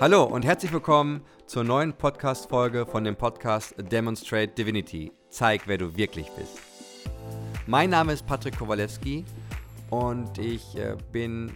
[0.00, 5.12] Hallo und herzlich willkommen zur neuen Podcast-Folge von dem Podcast Demonstrate Divinity.
[5.28, 6.58] Zeig, wer du wirklich bist.
[7.66, 9.26] Mein Name ist Patrick Kowalewski
[9.90, 11.52] und ich äh, bin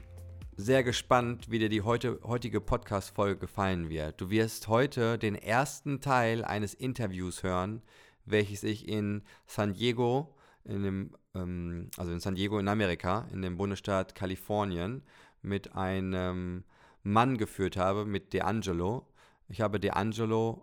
[0.59, 4.20] sehr gespannt, wie dir die heute, heutige Podcast-Folge gefallen wird.
[4.20, 7.80] Du wirst heute den ersten Teil eines Interviews hören,
[8.26, 13.41] welches ich in San Diego, in dem, ähm, also in San Diego in Amerika, in
[13.41, 15.02] dem Bundesstaat Kalifornien,
[15.41, 16.64] mit einem
[17.04, 19.04] Mann geführt habe, mit D'Angelo.
[19.48, 20.62] Ich habe D'Angelo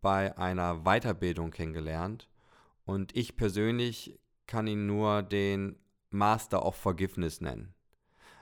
[0.00, 2.28] bei einer Weiterbildung kennengelernt
[2.84, 5.76] und ich persönlich kann ihn nur den
[6.10, 7.74] Master of Forgiveness nennen.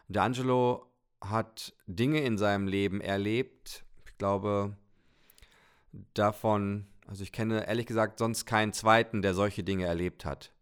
[0.09, 0.87] D'Angelo
[1.21, 3.85] hat Dinge in seinem Leben erlebt.
[4.07, 4.77] Ich glaube,
[6.15, 10.53] davon, also ich kenne ehrlich gesagt sonst keinen zweiten, der solche Dinge erlebt hat.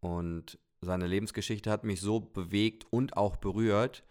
[0.00, 4.04] Und seine Lebensgeschichte hat mich so bewegt und auch berührt,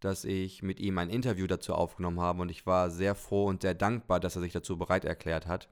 [0.00, 3.62] dass ich mit ihm ein Interview dazu aufgenommen habe und ich war sehr froh und
[3.62, 5.68] sehr dankbar, dass er sich dazu bereit erklärt hat,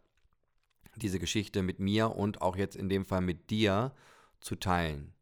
[0.97, 3.93] diese Geschichte mit mir und auch jetzt in dem Fall mit dir
[4.41, 5.15] zu teilen.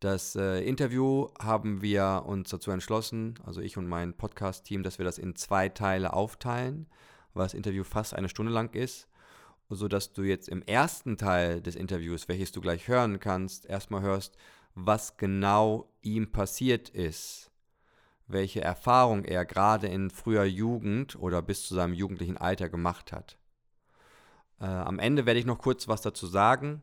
[0.00, 5.04] Das äh, Interview haben wir uns dazu entschlossen, also ich und mein Podcast-Team, dass wir
[5.04, 6.86] das in zwei Teile aufteilen,
[7.34, 9.08] weil das Interview fast eine Stunde lang ist,
[9.70, 14.36] sodass du jetzt im ersten Teil des Interviews, welches du gleich hören kannst, erstmal hörst,
[14.74, 17.48] was genau ihm passiert ist
[18.28, 23.38] welche Erfahrung er gerade in früher Jugend oder bis zu seinem jugendlichen Alter gemacht hat.
[24.60, 26.82] Äh, am Ende werde ich noch kurz was dazu sagen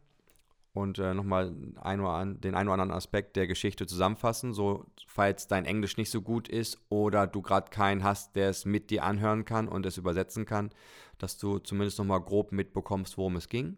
[0.73, 5.97] und äh, nochmal den einen oder anderen Aspekt der Geschichte zusammenfassen, so falls dein Englisch
[5.97, 9.67] nicht so gut ist oder du gerade keinen hast, der es mit dir anhören kann
[9.67, 10.71] und es übersetzen kann,
[11.17, 13.77] dass du zumindest nochmal grob mitbekommst, worum es ging.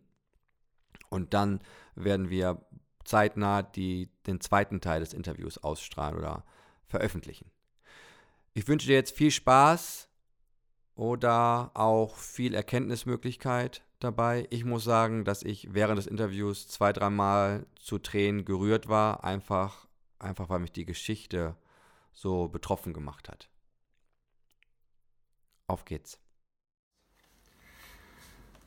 [1.10, 1.62] Und dann
[1.96, 2.66] werden wir
[3.04, 6.44] zeitnah die, den zweiten Teil des Interviews ausstrahlen oder
[6.88, 7.50] veröffentlichen.
[8.58, 10.10] Ich wünsche dir jetzt viel Spaß
[10.96, 14.48] oder auch viel Erkenntnismöglichkeit dabei.
[14.50, 19.86] Ich muss sagen, dass ich während des Interviews zwei, dreimal zu Tränen gerührt war, einfach,
[20.18, 21.56] einfach weil mich die Geschichte
[22.14, 23.48] so betroffen gemacht hat.
[25.68, 26.20] Auf geht's.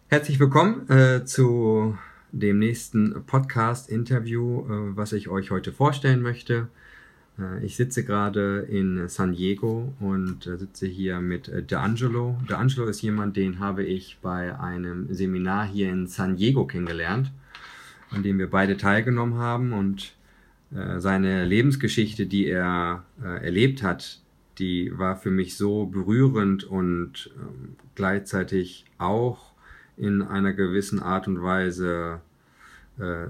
[0.06, 1.99] Herzlich willkommen äh, zu
[2.31, 6.69] dem nächsten Podcast-Interview, äh, was ich euch heute vorstellen möchte.
[7.41, 12.37] Äh, ich sitze gerade in San Diego und äh, sitze hier mit äh, D'Angelo.
[12.47, 17.33] D'Angelo ist jemand, den habe ich bei einem Seminar hier in San Diego kennengelernt,
[18.11, 20.15] an dem wir beide teilgenommen haben und
[20.99, 24.21] seine Lebensgeschichte, die er erlebt hat,
[24.61, 29.50] die war für mich so berührend und ähm, gleichzeitig auch
[29.97, 32.21] in einer gewissen Art und Weise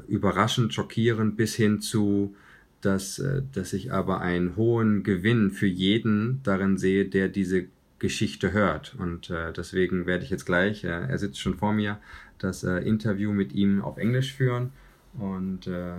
[0.07, 2.35] überraschend, schockierend bis hin zu
[2.81, 7.67] dass, äh, dass ich aber einen hohen Gewinn für jeden darin sehe, der diese
[7.99, 8.95] Geschichte hört.
[8.99, 11.99] Und äh, deswegen werde ich jetzt gleich, äh, er sitzt schon vor mir,
[12.39, 14.73] das äh, Interview mit ihm auf Englisch führen.
[15.19, 15.93] Und äh,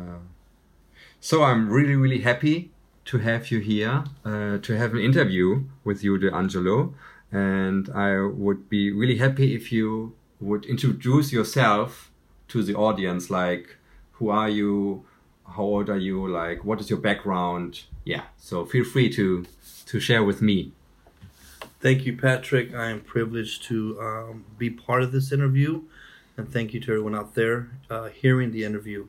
[1.20, 2.72] so I'm really, really happy
[3.06, 6.94] to have you here, uh, to have an interview with you, De Angelo.
[7.31, 12.12] And I would be really happy if you would introduce yourself
[12.50, 13.78] to the audience, like
[14.14, 15.06] who are you,
[15.56, 16.28] how old are you?
[16.28, 17.84] Like what is your background?
[18.06, 19.46] Yeah so feel free to
[19.86, 20.72] to share with me.
[21.80, 22.74] Thank you patrick.
[22.74, 25.82] I am privileged to um, be part of this interview
[26.38, 29.08] and thank you to everyone out there uh, hearing the interview.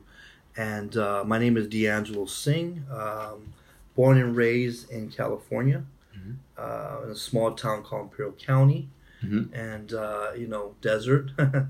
[0.55, 2.85] And uh, my name is d'angelo singh.
[2.91, 3.53] Um,
[3.95, 5.83] born and raised in california
[6.17, 6.33] mm-hmm.
[6.57, 8.89] uh, in a small town called imperial county
[9.23, 9.53] mm-hmm.
[9.53, 11.31] and uh, you know desert.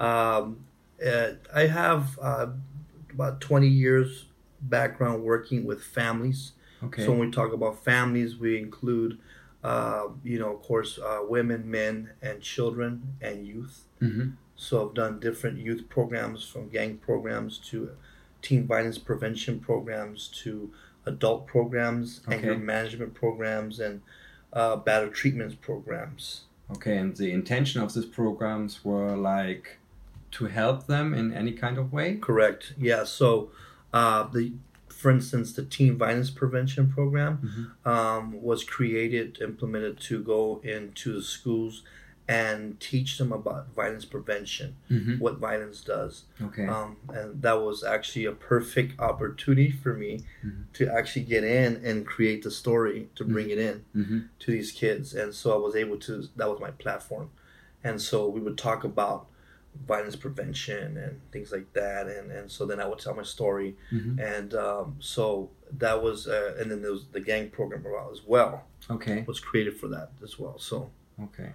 [0.00, 0.64] Um,
[1.54, 2.46] i have uh,
[3.20, 4.26] about 20 years
[4.62, 6.52] background working with families.
[6.82, 7.04] Okay.
[7.04, 9.18] So when we talk about families, we include,
[9.62, 13.84] uh, you know, of course, uh, women, men, and children and youth.
[14.00, 14.30] Mm-hmm.
[14.56, 17.90] So I've done different youth programs from gang programs to
[18.40, 20.72] teen violence prevention programs to
[21.04, 22.36] adult programs, okay.
[22.36, 24.00] anger management programs, and
[24.52, 26.42] uh, battle treatments programs.
[26.72, 29.79] Okay, and the intention of these programs were like
[30.32, 32.16] to help them in any kind of way?
[32.16, 32.74] Correct.
[32.78, 33.04] Yeah.
[33.04, 33.50] So,
[33.92, 34.52] uh, the
[35.00, 37.88] for instance, the teen violence prevention program mm-hmm.
[37.88, 41.82] um, was created, implemented to go into the schools
[42.28, 45.14] and teach them about violence prevention, mm-hmm.
[45.14, 46.24] what violence does.
[46.40, 46.66] Okay.
[46.66, 50.62] Um, and that was actually a perfect opportunity for me mm-hmm.
[50.74, 53.58] to actually get in and create the story to bring mm-hmm.
[53.58, 54.18] it in mm-hmm.
[54.38, 55.14] to these kids.
[55.14, 57.30] And so I was able to, that was my platform.
[57.82, 59.26] And so we would talk about
[59.86, 63.76] violence prevention and things like that and and so then i would tell my story
[63.92, 64.18] mm-hmm.
[64.18, 67.82] and um, so that was uh, and then there was the gang program
[68.12, 70.90] as well okay was created for that as well so
[71.22, 71.50] Okay.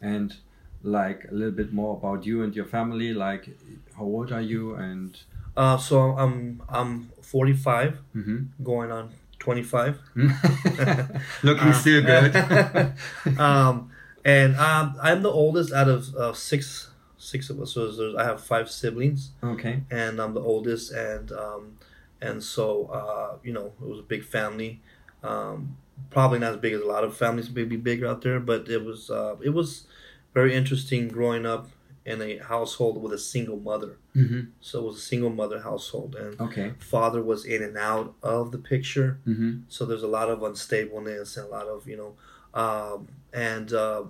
[0.00, 0.34] And
[0.82, 3.14] like a little bit more about you and your family.
[3.14, 3.48] Like,
[3.96, 4.74] how old are you?
[4.74, 5.16] And
[5.56, 8.48] Uh, so I'm I'm 45, Mhm.
[8.64, 9.98] going on 25.
[11.42, 12.34] looking Uh, still good.
[13.38, 13.90] um,
[14.24, 16.90] and um, I'm the oldest out of uh, six
[17.24, 17.72] six of us.
[17.72, 19.82] So there's, I have five siblings, okay.
[19.90, 20.92] and I'm the oldest.
[20.92, 21.78] And um,
[22.20, 24.80] and so uh, you know it was a big family.
[25.22, 25.76] Um,
[26.10, 28.84] probably not as big as a lot of families maybe bigger out there, but it
[28.84, 29.86] was uh, it was
[30.32, 31.68] very interesting growing up
[32.04, 33.96] in a household with a single mother.
[34.14, 34.40] Mm-hmm.
[34.60, 36.72] So it was a single mother household, and Okay.
[36.78, 39.18] father was in and out of the picture.
[39.26, 39.60] Mm-hmm.
[39.68, 42.12] So there's a lot of unstableness and a lot of you know,
[42.60, 44.04] um, and uh,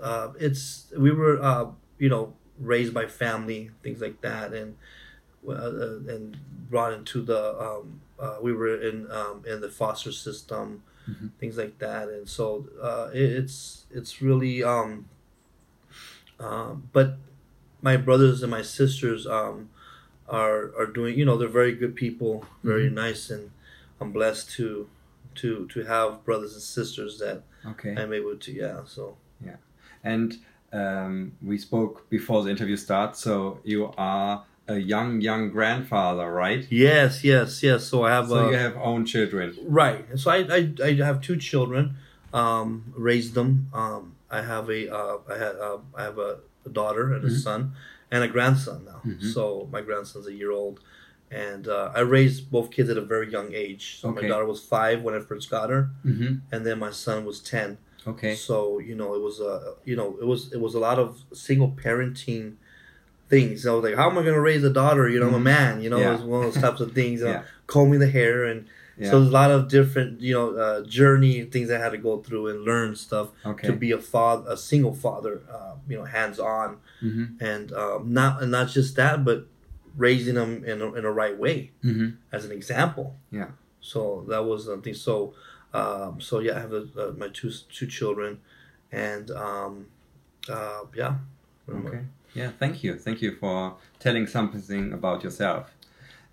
[0.00, 1.66] uh, it's we were uh,
[1.98, 4.76] you know raised by family things like that and
[5.46, 6.36] uh, uh, and
[6.68, 11.30] brought into the um, uh, we were in um, in the foster system Mhm.
[11.40, 15.06] things like that and so uh, it, it's it's really um,
[16.40, 17.16] um, but
[17.82, 19.70] my brothers and my sisters um,
[20.28, 23.50] are are doing you know they're very good people very nice and
[24.00, 24.88] I'm blessed to
[25.36, 27.94] to to have brothers and sisters that Okay.
[27.96, 29.56] I'm able to yeah so yeah
[30.04, 30.38] And
[30.72, 33.20] um, we spoke before the interview starts.
[33.20, 36.66] So you are a young, young grandfather, right?
[36.70, 39.54] yes yes yes so I have So uh, you have own children.
[39.66, 41.96] right so I, I I have two children
[42.34, 46.70] um raised them um I have a uh, I had uh, I have a, a
[46.70, 47.40] daughter and a Mhm.
[47.46, 47.72] son
[48.10, 49.32] and a grandson now Mhm.
[49.32, 49.42] so
[49.72, 50.80] my grandson's a year old
[51.30, 54.20] and uh, I raised both kids at a very young age so Okay.
[54.22, 56.32] my daughter was five when I first got her Mm-hmm.
[56.52, 58.34] and then my son was 10 Okay.
[58.34, 61.22] So you know, it was a you know, it was it was a lot of
[61.32, 62.54] single parenting
[63.28, 63.66] things.
[63.66, 65.08] I was like, how am I going to raise a daughter?
[65.08, 65.42] You know, I'm a Mhm.
[65.42, 65.80] man.
[65.82, 66.14] You know, Yeah.
[66.14, 67.20] it's one of those types of things.
[67.22, 68.66] Know, combing the hair and
[68.96, 69.10] Yeah.
[69.10, 72.18] so there's a lot of different you know uh, journey things I had to go
[72.22, 73.66] through and learn stuff okay.
[73.68, 75.40] to be a father, a single father.
[75.52, 77.42] Uh, you know, hands on mm-hmm.
[77.44, 79.46] and um, not and not just that, but
[79.96, 82.08] raising them in a, in a right way Mm-hmm.
[82.32, 83.16] as an example.
[83.30, 83.50] Yeah.
[83.80, 84.94] So that was something.
[84.94, 85.34] So,
[85.72, 88.40] um, so yeah, I have a, uh, my two two children,
[88.92, 89.86] and um,
[90.48, 91.16] uh, yeah.
[91.68, 92.00] Okay.
[92.34, 92.96] Yeah, thank you.
[92.98, 95.74] Thank you for telling something about yourself.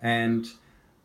[0.02, 0.46] And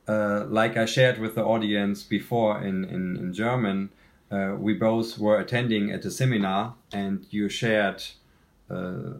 [0.07, 3.91] uh, like I shared with the audience before in, in, in German,
[4.31, 8.03] uh, we both were attending at a seminar and you shared,
[8.69, 9.15] uh,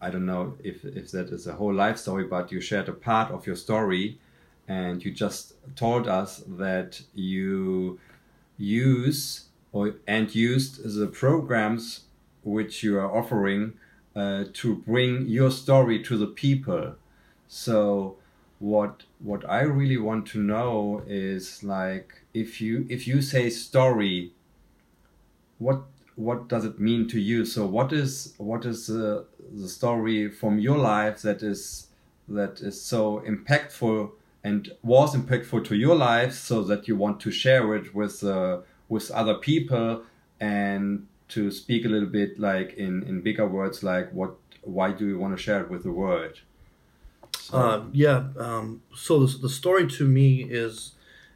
[0.00, 2.92] I don't know if, if that is a whole life story, but you shared a
[2.92, 4.18] part of your story
[4.68, 7.98] and you just told us that you
[8.56, 12.04] use or and used the programs
[12.42, 13.74] which you are offering
[14.14, 16.94] uh, to bring your story to the people.
[17.48, 18.16] So
[18.58, 24.32] what what I really want to know is like if you if you say story,
[25.58, 25.82] what
[26.16, 27.44] what does it mean to you?
[27.44, 31.88] So what is what is the the story from your life that is
[32.28, 34.12] that is so impactful
[34.44, 38.60] and was impactful to your life, so that you want to share it with uh,
[38.88, 40.02] with other people
[40.40, 45.06] and to speak a little bit like in in bigger words like what why do
[45.06, 46.40] you want to share it with the world
[47.38, 48.28] so, Uh, yeah.
[48.38, 50.92] Um, so the, the story to me is,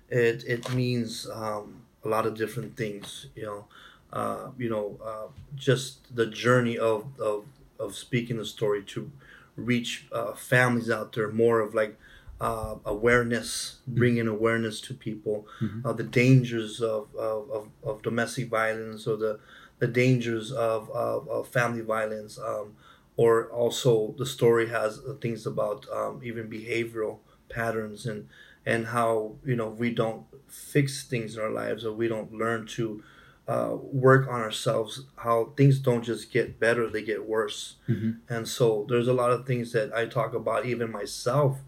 [0.08, 3.26] it it means um, a lot of different things.
[3.34, 3.64] You know,
[4.12, 7.44] uh, you know, uh, just the journey of, of
[7.78, 9.10] of speaking the story to
[9.56, 11.30] reach uh, families out there.
[11.30, 11.98] More of like
[12.40, 15.84] uh, awareness, bringing awareness to people, Mhm.
[15.84, 19.38] uh, the dangers of, of, of, of domestic violence or the
[19.78, 22.38] the dangers of, of, of family violence.
[22.38, 22.76] Um,
[23.18, 28.28] or also the story has things about um, even behavioral patterns and
[28.66, 32.66] and how you know we don't fix things in our lives or we don't learn
[32.66, 33.02] to
[33.48, 38.16] uh, work on ourselves how things don't just get better they get worse Mhm.
[38.28, 41.60] and so there's a lot of things that i talk about even myself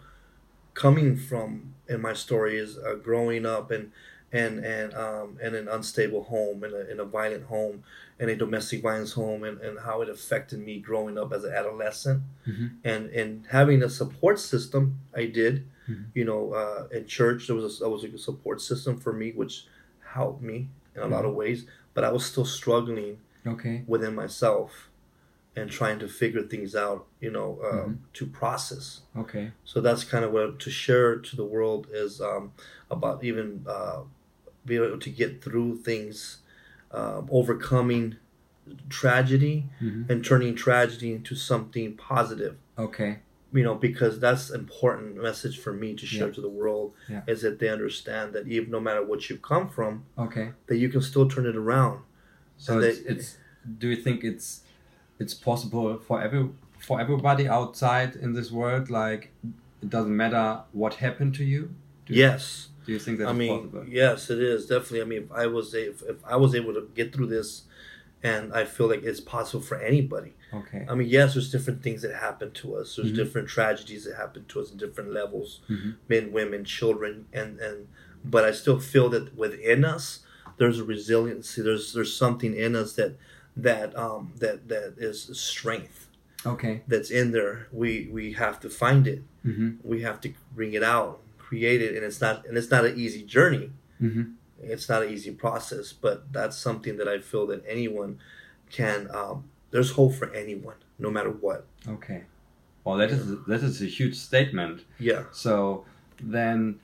[0.79, 3.91] coming from in my story is uh, growing up and
[4.31, 7.83] and and um, in an unstable home in a, in a violent home
[8.21, 11.53] in a domestic violence home and, and how it affected me growing up as an
[11.53, 12.71] adolescent Mhm.
[12.85, 14.83] and and having a support system
[15.15, 15.55] i did
[15.89, 16.05] Mhm.
[16.15, 19.33] you know uh, in church there was a, there was a support system for me
[19.41, 19.67] which
[20.15, 24.88] helped me in a lot of ways but i was still struggling okay within myself
[25.59, 27.99] and trying to figure things out you know uh, Mhm.
[28.13, 32.53] to process okay so that's kind of what to share to the world is um,
[32.91, 34.01] about even uh,
[34.65, 36.39] being able to get through things,
[36.91, 38.17] um, overcoming
[38.91, 40.09] tragedy Mhm.
[40.11, 42.57] and turning tragedy into something positive.
[42.79, 43.19] okay
[43.51, 46.35] You know, because that's important message for me to share Yeah.
[46.35, 47.23] to the world Yeah.
[47.27, 50.89] is that they understand that even no matter what you've come from, okay that you
[50.91, 52.01] can still turn it around.
[52.59, 53.39] so it's, they- it's
[53.79, 54.49] do you think it's
[55.19, 56.49] it's possible for every
[56.79, 58.89] for everybody outside in this world?
[58.91, 59.31] Like,
[59.83, 61.75] it doesn't matter what happened to you.
[62.07, 62.69] Do yes.
[62.87, 63.85] do you think that's I mean, possible?
[63.89, 65.03] yes, it is definitely.
[65.03, 67.63] I mean, if I was if, if I was able to get through this,
[68.23, 70.35] and I feel like it's possible for anybody.
[70.55, 70.87] Okay.
[70.89, 72.97] I mean, yes, there's different things that happen to us.
[72.97, 73.17] There's Mhm.
[73.17, 75.97] different tragedies that happen to us in different levels, Mhm.
[76.09, 77.89] men, women, children, and and.
[78.25, 80.21] But I still feel that within us,
[80.57, 81.61] there's a resiliency.
[81.63, 83.13] There's there's something in us that
[83.59, 86.07] that um that that is strength
[86.47, 86.83] Okay.
[86.87, 87.67] that's in there.
[87.73, 89.23] We we have to find it.
[89.45, 89.71] Mm-hmm.
[89.83, 92.97] We have to bring it out, create it, and it's not and it's not an
[92.97, 93.71] easy journey.
[94.01, 94.23] Mm-hmm.
[94.63, 98.19] It's not an easy process, but that's something that I feel that anyone
[98.71, 99.09] can.
[99.13, 101.67] Um, there's hope for anyone, no matter what.
[101.89, 102.23] Okay.
[102.85, 104.85] Well, that is that is a huge statement.
[105.01, 105.25] Yeah.
[105.33, 105.85] So
[106.23, 106.79] then,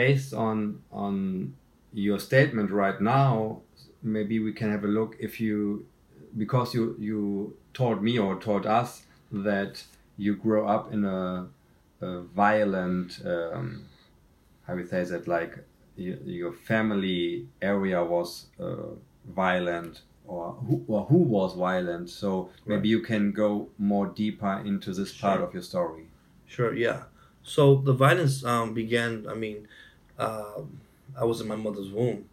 [0.00, 1.54] based on on
[1.92, 3.62] your statement right now,
[4.02, 5.86] maybe we can have a look if you,
[6.36, 9.02] because you you told me or told us
[9.32, 9.84] that
[10.16, 11.48] you grow up in a,
[12.00, 13.84] a violent, um,
[14.66, 15.58] how we say that like
[15.96, 18.88] y- your family area was uh,
[19.26, 22.10] violent or who, or who was violent.
[22.10, 26.06] So maybe you can go more deeper into this part of your story.
[26.46, 27.04] Sure, yeah.
[27.42, 29.26] So the violence um, began.
[29.28, 29.68] I mean,
[30.18, 30.80] um
[31.18, 32.28] I was in my mother's womb,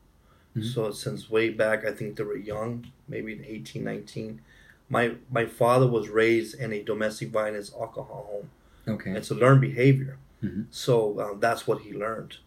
[0.55, 0.63] Mhm.
[0.73, 4.41] so since way back, I think they were young, maybe 18, 19.
[4.89, 8.49] My my father was raised in a domestic violence alcohol home.
[8.95, 9.11] Okay.
[9.11, 10.17] It's a learned behavior.
[10.43, 10.65] Mhm.
[10.71, 12.37] So um, that's what he learned,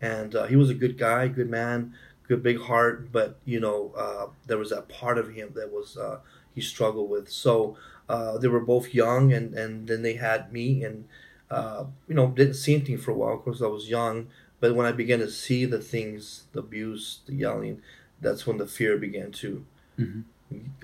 [0.00, 1.94] and uh, he was a good guy, good man,
[2.28, 3.10] good big heart.
[3.12, 6.18] But you know, uh, there was that part of him that was uh,
[6.54, 7.28] he struggled with.
[7.30, 7.76] So
[8.08, 11.08] uh, they were both young, and and then they had me, and
[11.50, 13.34] uh, you know, didn't see anything for a while.
[13.34, 14.28] Of course, I was young,
[14.60, 17.82] but when I began to see the things, the abuse, the yelling,
[18.20, 19.64] that's when the fear began to.
[19.98, 20.24] Mhm.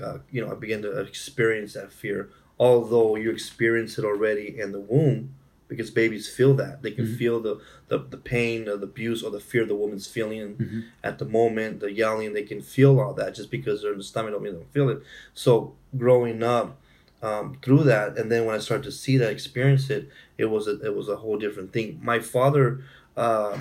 [0.03, 2.29] Uh, you know, I began to experience that fear.
[2.59, 5.35] Although you experience it already in the womb,
[5.69, 7.17] because babies feel that they can Mhm.
[7.17, 10.85] feel the, the the pain or the abuse or the fear the woman's feeling Mhm.
[11.03, 14.05] at the moment the yelling they can feel all that just because they're in the
[14.05, 15.01] stomach don't mean they don't feel it
[15.33, 16.79] so growing up
[17.23, 20.67] um, through that and then when i started to see that experience it it was
[20.69, 22.83] a, it was a whole different thing my father
[23.17, 23.61] uh,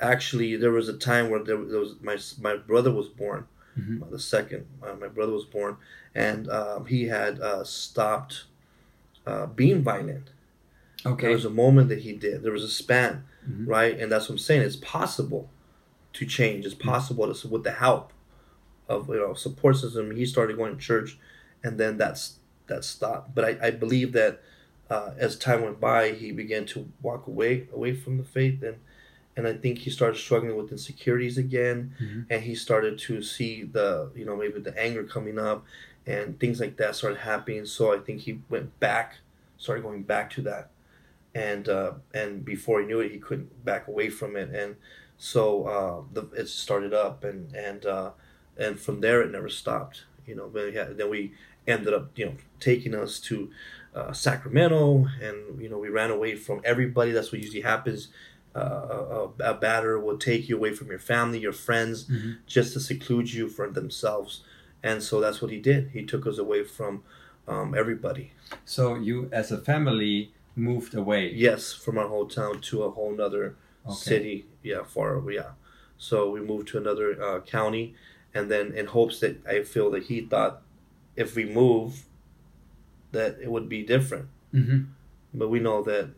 [0.00, 3.46] actually there was a time where there, there was my my brother was born
[3.78, 4.10] Mhm.
[4.10, 5.76] the second uh, my brother was born
[6.14, 8.44] and um, he had uh, stopped
[9.26, 10.28] uh, being violent
[11.06, 11.26] Okay.
[11.28, 12.44] there was a moment that he did.
[12.44, 13.66] There was a span, Mhm.
[13.66, 13.98] right?
[13.98, 14.62] And that's what I'm saying.
[14.62, 15.50] It's possible
[16.12, 16.64] to change.
[16.64, 18.12] It's possible to, with the help
[18.88, 20.14] of you know support system.
[20.14, 21.18] He started going to church,
[21.64, 23.34] and then that's that stopped.
[23.34, 24.42] But I, I believe that
[24.92, 28.76] uh, as time went by, he began to walk away away from the faith, and
[29.36, 32.26] and I think he started struggling with insecurities again, Mhm.
[32.30, 35.58] and he started to see the you know maybe the anger coming up,
[36.06, 37.64] and things like that started happening.
[37.66, 39.08] So I think he went back,
[39.64, 40.64] started going back to that
[41.34, 44.76] and uh, and before he knew it, he couldn't back away from it, and
[45.16, 48.10] so uh, the, it started up, and and uh,
[48.58, 50.04] and from there it never stopped.
[50.26, 51.32] You know, then we, then we
[51.66, 53.50] ended up you know taking us to
[53.94, 57.12] uh, Sacramento, and you know we ran away from everybody.
[57.12, 58.08] That's what usually happens.
[58.54, 62.36] Uh, a, a batter will take you away from your family, your friends, Mhm.
[62.46, 64.42] just to seclude you from themselves,
[64.82, 65.90] and so that's what he did.
[65.92, 67.02] He took us away from
[67.48, 68.32] um, everybody.
[68.64, 71.32] So you, as a family, moved away.
[71.34, 73.94] Yes, from our hometown to a whole nother Okay.
[73.96, 74.46] city.
[74.62, 75.20] Yeah, far.
[75.30, 75.52] Yeah.
[75.98, 77.94] So we moved to another uh, county,
[78.34, 80.62] and then in hopes that I feel that he thought
[81.16, 82.04] if we move,
[83.12, 84.26] that it would be different.
[84.52, 84.80] hmm
[85.34, 86.10] But we know that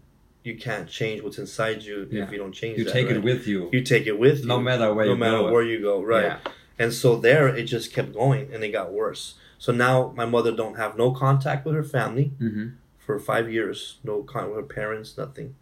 [0.43, 2.25] you can't change what's inside you Yeah.
[2.25, 2.79] if you don't change.
[2.79, 3.17] You that, take right?
[3.17, 5.53] it with you, You take it with you, no matter where no you matter go.
[5.53, 6.03] where you go.
[6.03, 6.25] Right.
[6.25, 6.39] Yeah.
[6.79, 9.35] And so there, it just kept going, and it got worse.
[9.59, 12.67] So now my mother don't have no contact with her family hmm
[12.99, 15.55] for five years, no contact with her parents, nothing.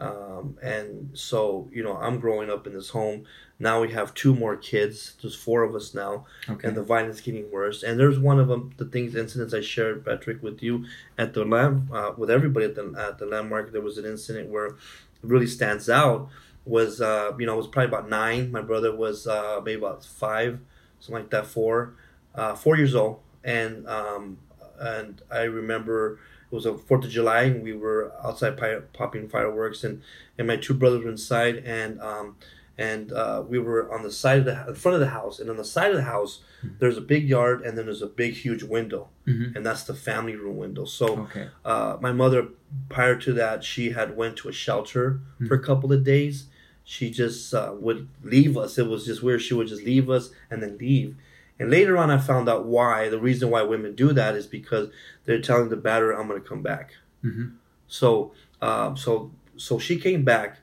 [0.00, 3.24] Um, and so, you know, I'm growing up in this home.
[3.58, 5.14] Now we have two more kids.
[5.20, 6.66] There's four of us now, Okay.
[6.66, 7.82] and the violence is getting worse.
[7.82, 10.86] And there's one of them, the things, incidents I shared, Patrick, with you
[11.18, 13.72] at the land, uh, with everybody at the at the landmark.
[13.72, 14.74] There was an incident where it
[15.22, 16.28] really stands out.
[16.64, 18.50] Was uh, you know, I was probably about nine.
[18.50, 20.60] My brother was uh, maybe about five,
[21.00, 21.94] something like that, four,
[22.34, 23.20] uh, four years old.
[23.44, 24.38] And um,
[24.78, 26.18] and I remember
[26.50, 30.02] it was a Fourth of July, and we were outside pi- popping fireworks, and
[30.38, 32.36] and my two brothers were inside, and um,
[32.76, 35.48] and uh, we were on the side of the in front of the house, and
[35.50, 36.40] on the side of the house,
[36.78, 39.94] there's a big yard, and then there's a big huge window, hmm and that's the
[39.94, 40.84] family room window.
[40.84, 41.48] So Okay.
[41.64, 42.48] uh, my mother,
[42.88, 46.46] prior to that, she had went to a shelter for a couple of days.
[46.84, 48.76] She just uh, would leave us.
[48.76, 49.42] It was just weird.
[49.42, 51.14] She would just leave us and then leave.
[51.60, 53.08] And later on, I found out why.
[53.10, 54.88] The reason why women do that is because
[55.26, 57.52] they're telling the batterer, "I'm going to come back." Mhm.
[57.86, 60.58] So, um, so, so she came back,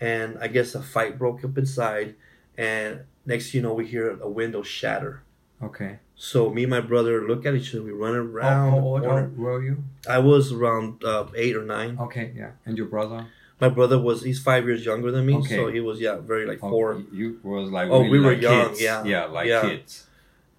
[0.00, 2.16] and I guess a fight broke up inside.
[2.58, 5.22] And next, you know, we hear a window shatter.
[5.62, 6.00] Okay.
[6.16, 7.84] So me and my brother look at each other.
[7.84, 8.70] We run around.
[8.72, 9.30] how old corner.
[9.36, 9.84] were you?
[10.08, 11.96] I was around uh, eight or nine.
[12.00, 12.50] Okay, yeah.
[12.66, 13.26] And your brother?
[13.60, 15.54] My brother was he's five years younger than me, Okay.
[15.56, 17.02] so he was yeah very like Oh, four.
[17.12, 18.82] You was like Oh, really we were young, kids.
[18.82, 19.04] yeah.
[19.04, 19.60] Yeah, like Yeah.
[19.62, 20.06] kids.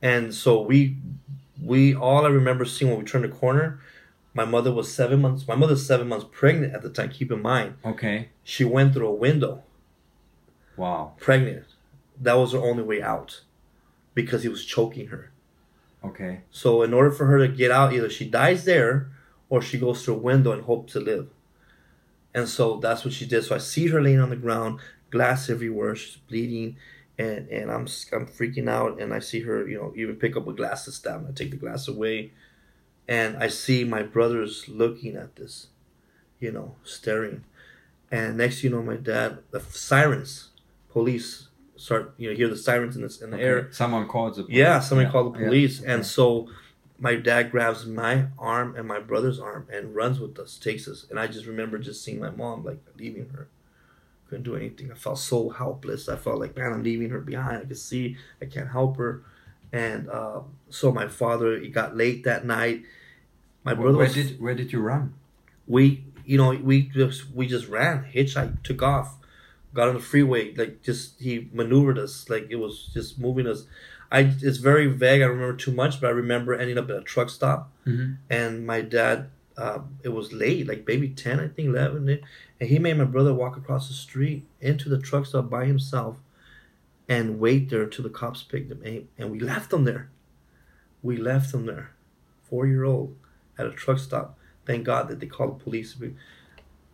[0.02, 0.98] And so we
[1.62, 3.80] we all I remember seeing when we turned the corner.
[4.34, 5.48] My mother was seven months.
[5.48, 7.10] My mother's seven months pregnant at the time.
[7.10, 8.30] Keep in mind, Okay.
[8.44, 9.64] she went through a window,
[10.78, 11.14] Wow.
[11.20, 11.66] pregnant.
[12.20, 13.42] That was her only way out,
[14.14, 15.32] because he was choking her.
[16.04, 16.42] Okay.
[16.50, 19.10] So in order for her to get out, either she dies there,
[19.50, 21.28] or she goes through a window and hopes to live.
[22.34, 23.44] And so that's what she did.
[23.44, 24.80] So I see her laying on the ground,
[25.10, 25.96] glass everywhere.
[25.96, 26.78] She's bleeding,
[27.18, 29.00] and and I'm I'm freaking out.
[29.02, 31.16] And I see her, you know, even pick up a glass of.
[31.16, 32.32] And I take the glass away,
[33.08, 35.68] and I see my brothers looking at this,
[36.40, 37.44] you know, staring.
[38.12, 40.50] And next, you know, my dad, the sirens,
[40.90, 43.46] police start, you know, hear the sirens in this in the okay.
[43.46, 43.72] air.
[43.72, 44.58] Someone called the police.
[44.58, 45.92] Yeah, somebody Yeah, called the yeah, police, okay.
[45.94, 46.48] and so
[47.00, 51.06] my dad grabs my arm and my brother's arm and runs with us, takes us,
[51.10, 53.48] and I just remember just seeing my mom like leaving her.
[54.32, 54.90] Couldn't do anything.
[54.92, 56.08] I felt so helpless.
[56.08, 57.58] I felt like man, I'm leaving her behind.
[57.58, 59.22] I can see I can't help her,
[59.74, 61.54] and uh, so my father.
[61.54, 62.84] It got late that night.
[63.66, 65.14] My brother where was did where did you run?
[65.68, 69.18] we you know we just we just ran hitchhiked took off
[69.74, 73.66] got on the freeway like just he maneuvered us like it was just moving us
[74.12, 76.96] i it's very vague i don't remember too much but i remember ending up at
[76.98, 78.18] a truck stop Mhm.
[78.30, 82.20] and my dad uh, it was late like maybe 10 i think 11
[82.62, 86.18] and he made my brother walk across the street into the truck stop by himself
[87.10, 88.84] and wait there until the cops picked him.
[88.86, 90.12] And, and we left him there.
[91.02, 91.94] We left him there.
[92.44, 93.18] Four year old
[93.58, 94.38] at a truck stop.
[94.68, 95.98] Thank god that they called the police.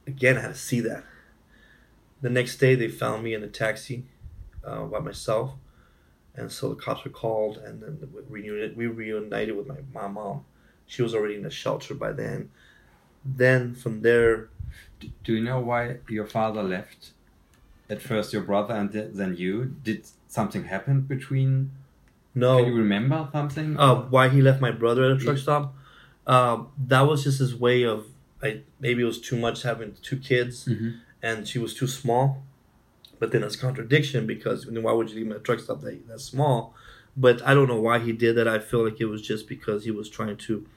[0.08, 1.04] Again i had to see that.
[2.22, 4.06] The next day they found me in a taxi
[4.64, 5.56] uh, by myself.
[6.34, 10.08] And so the cops were called and then we reunited, we reunited with my, my
[10.08, 10.46] mom.
[10.86, 12.52] She was already in the shelter by then
[13.36, 14.50] then from there
[15.00, 17.12] D- Do you know why your father left?
[17.90, 19.76] At first, your brother, and then you.
[19.84, 21.72] Did something happen between?
[22.36, 23.78] no Can you remember something?
[23.80, 25.74] uh, why he left my brother at a truck stop
[26.28, 28.06] uh, that was just his way of
[28.44, 31.00] I, maybe it was too much having two kids Mhm.
[31.24, 32.44] and she was too small.
[33.20, 35.60] But then it's contradiction because I mean, why would you leave him at a truck
[35.60, 36.76] stop that, that small?
[37.16, 38.48] But I don't know why he did that.
[38.48, 40.68] I feel like it was just because he was trying to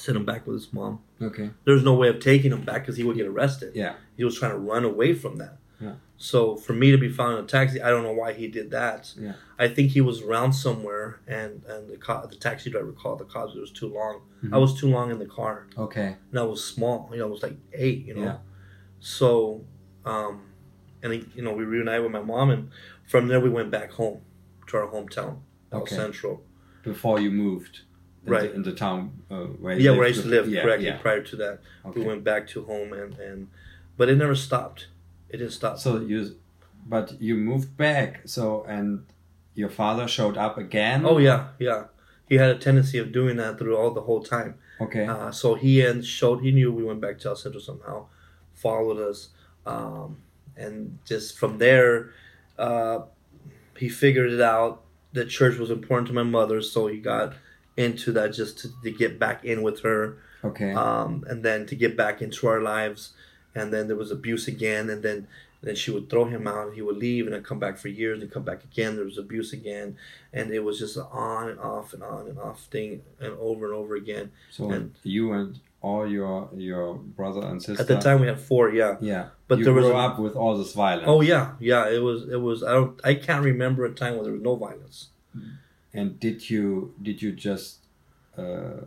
[0.00, 1.00] send him back with his mom.
[1.20, 1.50] Okay.
[1.64, 3.72] There's no way of taking him back because he would get arrested.
[3.74, 3.94] Yeah.
[4.16, 5.58] He was trying to run away from that.
[5.80, 5.94] Yeah.
[6.16, 8.70] So for me to be found in a taxi, I don't know why he did
[8.72, 9.12] that.
[9.18, 9.32] Yeah.
[9.58, 13.24] I think he was around somewhere, and and the co- the taxi driver called the
[13.24, 13.54] cops.
[13.54, 14.20] It was too long.
[14.44, 14.54] Mhm.
[14.54, 16.16] I was too long in the car Okay.
[16.30, 17.08] and I was small.
[17.12, 18.06] You know, I was like eight.
[18.06, 18.36] You know, Yeah.
[19.00, 19.64] so
[20.04, 20.42] um,
[21.02, 22.70] and he, you know we reunited with my mom, and
[23.08, 24.20] from there we went back home
[24.68, 25.38] to our hometown,
[25.72, 25.94] El Okay.
[25.96, 26.40] Centro.
[26.82, 27.80] Before you moved.
[28.24, 28.50] Right.
[28.50, 30.48] The, in the town uh, where Yeah, where I used to live.
[30.48, 30.62] Yeah.
[30.62, 30.86] correctly.
[30.88, 30.98] Yeah.
[30.98, 32.00] Prior to that, Okay.
[32.00, 33.48] we went back to home, and and
[33.96, 34.88] but it never stopped.
[35.30, 35.78] It didn't stop.
[35.78, 36.36] So you,
[36.86, 38.20] but you moved back.
[38.26, 39.06] So and
[39.54, 41.04] your father showed up again.
[41.06, 41.84] oh yeah, yeah.
[42.28, 44.54] He had a tendency of doing that through all the whole time.
[44.80, 45.04] Okay.
[45.06, 48.06] Uh, so he and showed he knew we went back to El Centro somehow,
[48.54, 49.30] followed us,
[49.66, 50.18] um,
[50.56, 52.10] and just from there,
[52.58, 53.00] uh,
[53.76, 57.34] he figured it out that church was important to my mother, so he got
[57.80, 60.72] into that just to, to get back in with her, okay.
[60.74, 63.12] um, and then to get back into our lives,
[63.54, 65.26] and then there was abuse again, and then.
[65.62, 67.88] Then she would throw him out, and he would leave, and then come back for
[67.88, 68.96] years, and come back again.
[68.96, 69.88] There was abuse again,
[70.32, 73.66] and it was just an on and off and on and off thing, and over
[73.66, 74.32] and over again.
[74.50, 77.82] so and- you and all your your brother and sister.
[77.82, 78.96] At the time, we had four, yeah.
[79.02, 79.24] Yeah.
[79.48, 81.08] But you there was grew a- up with all this violence.
[81.14, 81.84] Oh yeah, yeah.
[81.96, 82.62] It was, it was.
[82.62, 85.08] I don't, I can't remember a time where there was no violence.
[85.92, 87.78] And did you did you just
[88.38, 88.84] uh,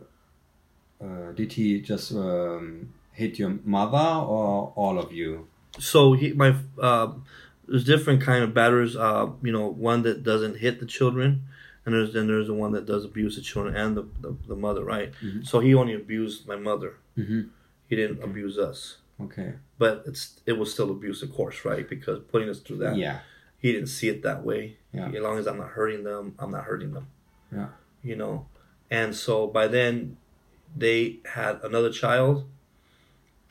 [1.02, 5.48] uh, did he just um, hit your mother or all of you?
[5.78, 7.12] So he, my, uh,
[7.66, 8.96] there's different kind of batters.
[8.96, 11.42] Uh, you know, one that doesn't hit the children,
[11.84, 14.56] and there's then there's the one that does abuse the children and the the, the
[14.56, 15.12] mother, right?
[15.22, 15.46] Mhm.
[15.46, 16.94] So he only abused my mother.
[17.18, 17.42] Mm-hmm.
[17.88, 19.54] He didn't abuse us, Okay.
[19.78, 21.86] but it's it was still abuse, of course, right?
[21.88, 23.20] Because putting us through that, Yeah.
[23.58, 24.78] he didn't see it that way.
[24.94, 25.08] Yeah.
[25.08, 27.08] As long as I'm not hurting them, I'm not hurting them.
[27.52, 27.68] Yeah.
[28.02, 28.46] You know,
[28.90, 30.16] and so by then
[30.76, 32.46] they had another child,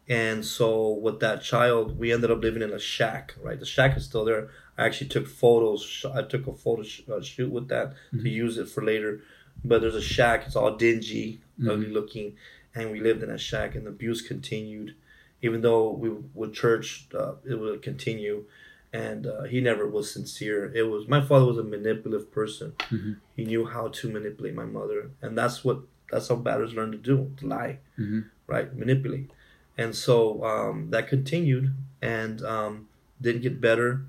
[0.08, 3.36] And so with that child, we ended up living in a shack.
[3.42, 4.50] Right, the shack is still there.
[4.78, 6.06] I actually took photos.
[6.14, 9.22] I took a photo sh- uh, shoot with that to use it for later.
[9.64, 10.44] But there's a shack.
[10.46, 12.36] It's all dingy, ugly looking,
[12.76, 13.76] and we lived in a shack.
[13.76, 14.96] And the abuse continued,
[15.42, 18.46] even though we would church, uh, it would continue.
[18.94, 20.72] And uh, he never was sincere.
[20.74, 22.74] It was my father was a manipulative person.
[22.92, 23.18] Mhm.
[23.36, 25.80] He knew how to manipulate my mother, and that's what
[26.12, 28.26] that's how batters learn to do: to lie, Mhm.
[28.46, 28.74] right?
[28.76, 29.32] Manipulate.
[29.80, 32.88] And so um, that continued and um,
[33.20, 34.02] didn't get better.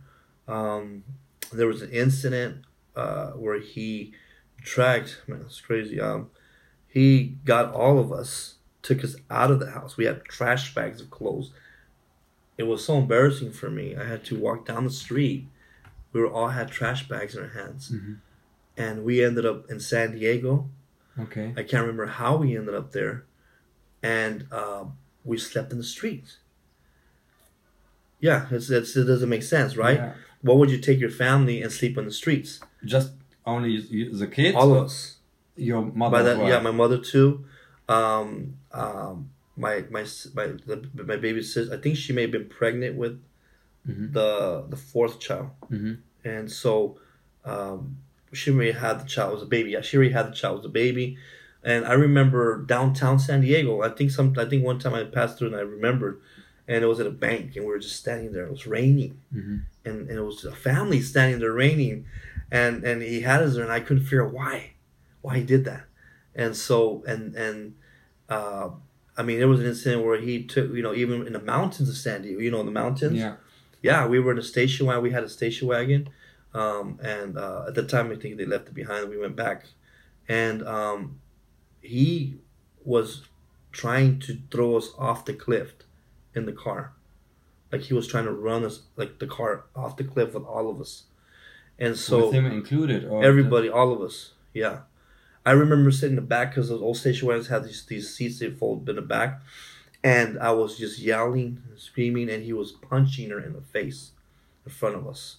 [0.47, 1.05] Um,
[1.51, 4.13] there was an incident uh, where he
[4.61, 5.99] dragged, man, it's crazy.
[5.99, 6.29] Um,
[6.87, 9.97] he got all of us, took us out of the house.
[9.97, 11.51] We had trash bags of clothes.
[12.57, 13.97] It was so embarrassing for me.
[13.97, 15.47] I had to walk down the street.
[16.13, 17.91] We were all had trash bags in our hands.
[17.91, 18.19] Mhm.
[18.77, 20.69] And we ended up in San Diego.
[21.19, 21.53] Okay.
[21.57, 23.25] I can't remember how we ended up there,
[24.03, 24.85] and uh,
[25.25, 26.39] we slept in the streets.
[28.21, 29.97] Yeah, it's, it's, it doesn't make sense, right?
[29.99, 30.13] Yeah.
[30.43, 32.61] Why would you take your family and sleep on the streets?
[32.85, 33.13] Just
[33.47, 34.57] only you, the kids.
[34.57, 35.17] All of us.
[35.57, 36.11] Your mother.
[36.17, 37.45] By that, yeah, my mother too.
[37.89, 41.75] Um, um, my my my the, my baby sister.
[41.75, 43.21] I think she may have been pregnant with
[43.89, 44.13] Mhm.
[44.13, 45.99] the the fourth child, Mhm.
[46.25, 46.99] and so
[47.45, 47.99] um,
[48.33, 49.71] she already had the child as a baby.
[49.73, 51.19] Yeah, she already had the child as a baby.
[51.63, 53.83] And I remember downtown San Diego.
[53.83, 54.35] I think some.
[54.39, 56.21] I think one time I passed through and I remembered,
[56.69, 58.45] and it was at a bank, and we were just standing there.
[58.47, 59.63] It was raining, Mhm.
[59.85, 62.07] and, and it was a family standing there raining,
[62.51, 64.73] and and he had us there, and I couldn't figure out why,
[65.23, 65.85] why he did that,
[66.35, 67.75] and so and and,
[68.29, 68.71] uh,
[69.17, 71.89] I mean, there was an incident where he took, you know, even in the mountains
[71.89, 73.37] of San Diego, you know, in the mountains, Yeah.
[73.83, 75.03] yeah, we were in a station wagon.
[75.03, 76.09] We had a station wagon,
[76.53, 79.09] um, and uh, at the time I think they left it behind.
[79.11, 79.67] We went back,
[80.29, 81.21] and um,
[81.81, 82.39] he
[82.85, 83.23] was
[83.73, 85.75] trying to throw us off the cliff
[86.35, 86.93] in the car,
[87.71, 90.69] like he was trying to run us like the car off the cliff with all
[90.69, 91.05] of us,
[91.79, 94.81] and so With him included, everybody, all of us, yeah.
[95.47, 98.39] I remember sitting in the back because those old station wagons had these these seats
[98.39, 99.43] they fold in the back,
[100.03, 104.13] and I was just yelling and screaming, and he was punching her in the face,
[104.65, 105.37] in front of us,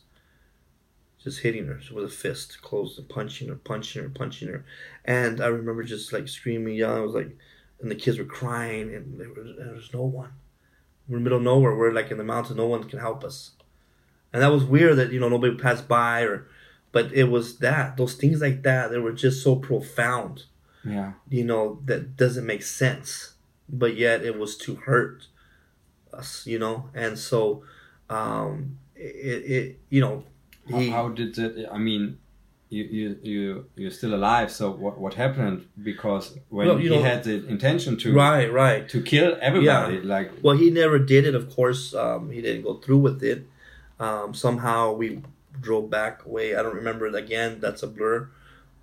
[1.23, 4.63] just hitting her with a fist closed and punching her, punching her, punching her,
[5.03, 7.01] and I remember just like screaming, yelling.
[7.01, 7.35] I was like,
[7.81, 10.33] and the kids were crying, and there was, there was no one.
[11.07, 11.75] We're in the middle of nowhere.
[11.75, 12.57] We're like in the mountains.
[12.57, 13.51] No one can help us,
[14.31, 16.47] and that was weird that you know nobody passed by or
[16.95, 20.35] but it was that those things like that they were just so profound
[20.95, 23.09] yeah, you know that doesn't make sense
[23.81, 25.17] but yet it was to hurt
[26.19, 27.39] us you know and so
[28.09, 30.15] um it, it you know
[30.71, 31.67] how, he, how did it?
[31.71, 32.03] I mean,
[32.75, 33.43] you you you
[33.75, 34.49] you're still alive.
[34.59, 35.59] So what what happened?
[35.89, 39.97] Because when Well, you he know- had the intention to right right to kill everybody,
[40.15, 43.39] like well he never did it of course um he didn't go through with it
[44.05, 45.07] um somehow we
[45.61, 48.27] drove back away i don't remember it again that's a blur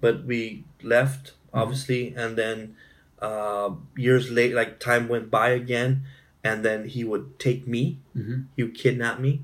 [0.00, 2.74] but we left obviously and then
[3.20, 6.02] uh years late like time went by again
[6.44, 8.46] and then he would take me Mhm.
[8.56, 9.42] he would kidnap me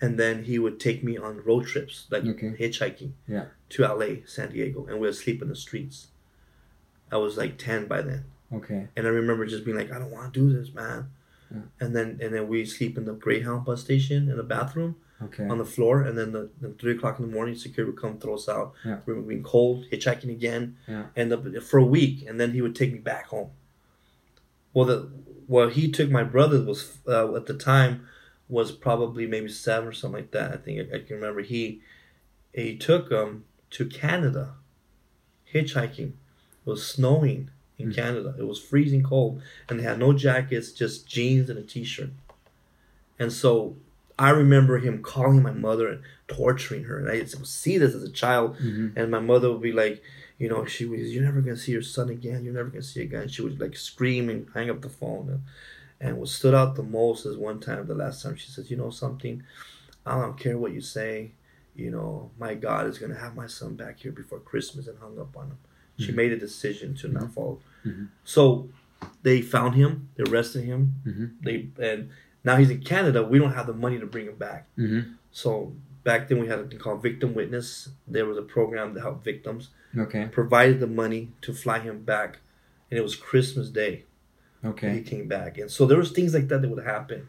[0.00, 2.54] and then he would take me on road trips like Okay.
[2.58, 3.46] hitchhiking Yeah.
[3.70, 6.08] to la san diego and we would sleep in the streets
[7.10, 10.12] i was like 10 by then okay, and I remember just being like, I don't
[10.12, 11.08] want to do this, man.
[11.50, 11.62] Yeah.
[11.80, 15.46] And then and then we sleep in the Greyhound bus station in the bathroom okay,
[15.46, 18.18] on the floor, and then the, the three o'clock in the morning, security would come
[18.18, 18.72] throw us out.
[18.84, 18.98] Yeah.
[19.06, 21.06] We were being cold, hitchhiking again, Yeah.
[21.16, 23.50] and the, for a week, and then he would take me back home.
[24.72, 25.08] Well, the
[25.46, 28.06] well he took my brother was uh, at the time
[28.48, 30.52] was probably maybe seven or something like that.
[30.52, 31.80] I think I, I can remember he
[32.52, 34.54] he took him to Canada,
[35.52, 36.12] hitchhiking.
[36.66, 37.94] It was snowing in Mm.
[37.94, 38.34] Canada.
[38.38, 42.10] It was freezing cold, and they had no jackets, just jeans and a t-shirt.
[43.18, 43.76] And so
[44.18, 47.94] I remember him calling my mother and torturing her, and I used to see this
[47.94, 48.56] as a child.
[48.58, 50.02] hmm And my mother would be like,
[50.38, 52.44] you know, she was, you're never gonna see your son again.
[52.44, 53.28] You're never gonna see again.
[53.28, 55.28] She would like scream and hang up the phone.
[55.30, 55.42] And,
[56.00, 58.76] and what stood out the most is one time, the last time she says, you
[58.76, 59.42] know something,
[60.06, 61.32] I don't care what you say.
[61.74, 65.18] You know, my God is gonna have my son back here before Christmas, and hung
[65.18, 65.58] up on him.
[65.98, 66.16] She Mhm.
[66.16, 67.60] made a decision to not follow.
[67.84, 68.08] Mhm.
[68.24, 68.68] So
[69.22, 70.08] they found him.
[70.16, 70.94] They arrested him.
[71.04, 72.10] hmm They and
[72.44, 73.22] now he's in Canada.
[73.22, 74.66] We don't have the money to bring him back.
[74.76, 75.00] hmm
[75.32, 75.72] So
[76.04, 77.88] back then we had a thing called Victim Witness.
[78.06, 79.70] There was a program to help victims.
[79.96, 80.26] Okay.
[80.30, 82.38] Provided the money to fly him back,
[82.90, 84.04] and it was Christmas Day.
[84.64, 84.94] Okay.
[84.96, 87.28] He came back, and so there was things like that that would happen.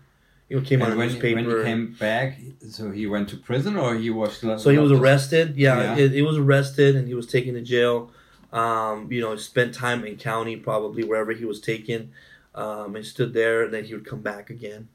[0.49, 1.35] You know, came on And the when, newspaper.
[1.47, 2.37] when he came back,
[2.69, 4.57] so he went to prison, or he was still.
[4.59, 5.55] so he was arrested.
[5.57, 6.03] Yeah, Yeah.
[6.05, 8.11] It, it was arrested, and he was taken to jail.
[8.53, 12.11] Um, you know, spent time in county, probably wherever he was taken.
[12.55, 14.87] um, and stood there, and then he would come back again,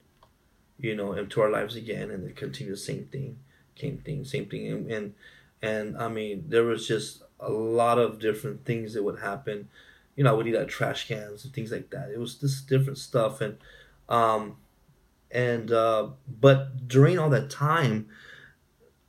[0.82, 3.38] you know, into our lives again, and then continue the same thing,
[3.78, 5.14] same thing, same thing, and and,
[5.62, 9.68] and I mean, there was just a lot of different things that would happen.
[10.16, 12.10] You know, I would eat out trash cans and things like that.
[12.10, 13.56] It was just different stuff, and
[14.08, 14.56] um,
[15.30, 16.08] and uh,
[16.40, 18.08] but during all that time,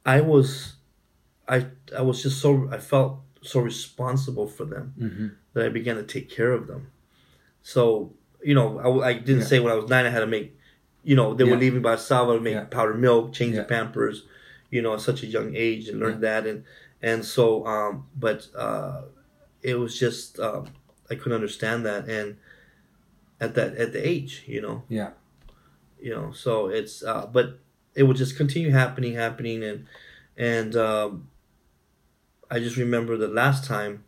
[0.05, 0.73] I was,
[1.47, 5.27] I I was just so I felt so responsible for them Mm-hmm.
[5.53, 6.91] that I began to take care of them.
[7.63, 9.47] So you know, I, I didn't Yeah.
[9.47, 10.57] say when I was nine I had to make,
[11.03, 11.51] you know, they Yeah.
[11.51, 12.29] would leave me by myself.
[12.29, 12.65] I would make Yeah.
[12.65, 14.23] powdered milk, change the Pampers,
[14.69, 16.63] you know, at such a young age and learned that and
[17.03, 19.01] and so um, but uh,
[19.63, 20.67] it was just um,
[21.09, 22.37] I couldn't understand that and
[23.39, 25.11] at that at the age, you know Yeah.
[25.99, 27.59] you know so it's uh but
[27.95, 29.85] it would just continue happening happening and
[30.37, 31.27] and um
[32.49, 34.03] i just remember the last time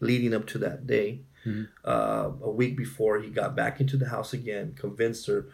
[0.00, 1.68] leading up to that day Mhm.
[1.84, 5.46] uh a week before he got back into the house again convinced her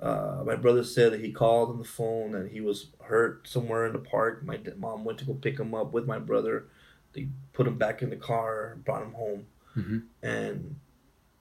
[0.00, 3.86] uh, my brother said that he called on the phone and he was hurt somewhere
[3.86, 4.44] in the park.
[4.44, 6.66] My d- mom went to go pick him up with my brother.
[7.14, 10.02] They put him back in the car, brought him home, Mhm.
[10.22, 10.76] and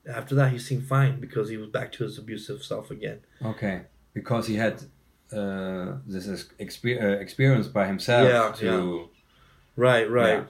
[0.07, 3.19] after that he seemed fine because he was back to his abusive self again.
[3.43, 3.81] Okay,
[4.13, 4.83] because he had
[5.33, 9.09] uh, this is exper- uh, experience by himself Yeah, to
[9.75, 10.33] Right, right.
[10.37, 10.43] Yeah.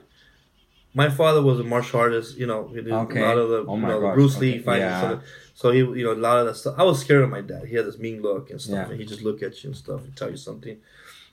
[0.94, 2.38] My father was a martial artist.
[2.38, 3.22] You know, he did Okay.
[3.22, 4.60] a lot of the Oh you know, gosh, Bruce Lee okay.
[4.60, 4.82] fighting.
[4.84, 5.02] Yeah.
[5.02, 5.22] So,
[5.56, 6.76] so he, you know, a lot of that stuff.
[6.78, 7.66] I was scared of my dad.
[7.66, 8.92] He had this mean look and stuff, Yeah.
[8.92, 10.78] and he just look at you and stuff and tell you something.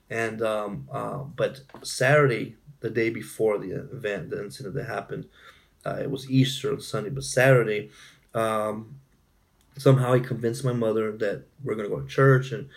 [0.08, 5.26] And um, uh, but Saturday, the day before the event, the incident that happened,
[5.84, 7.90] uh, it was Easter on Sunday, but Saturday,
[8.34, 8.96] um,
[9.76, 12.68] somehow he convinced my mother that we're gonna go to church, and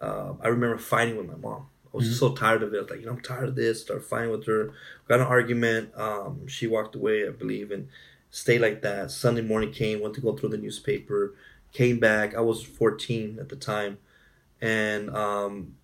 [0.00, 1.66] uh, I remember fighting with my mom.
[1.92, 2.90] I was just so tired of it.
[2.90, 3.82] Like, you know, I'm tired of this.
[3.82, 4.70] Start fighting with her.
[5.08, 5.90] Got an argument.
[5.94, 7.88] Um, she walked away, I believe, and
[8.32, 9.12] stayed like that.
[9.12, 11.34] Sunday morning came, went to go through the newspaper,
[11.70, 12.34] came back.
[12.34, 13.98] I was 14 at the time,
[14.60, 15.76] and um,